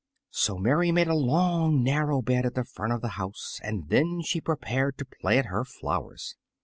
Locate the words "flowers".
5.63-6.35